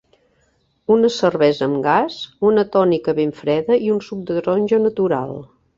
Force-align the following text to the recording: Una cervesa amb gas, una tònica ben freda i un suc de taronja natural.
Una 0.95 1.11
cervesa 1.15 1.67
amb 1.67 1.77
gas, 1.89 2.17
una 2.51 2.65
tònica 2.77 3.17
ben 3.21 3.37
freda 3.45 3.83
i 3.89 3.95
un 3.99 4.05
suc 4.11 4.29
de 4.31 4.41
taronja 4.41 4.87
natural. 4.91 5.37